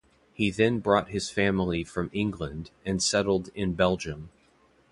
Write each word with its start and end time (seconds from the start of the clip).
He 0.33 0.49
then 0.49 0.79
brought 0.79 1.09
his 1.09 1.29
family 1.29 1.83
from 1.83 2.09
England 2.11 2.71
and 2.83 3.03
settled 3.03 3.51
in 3.53 3.73
Belgium. 3.75 4.31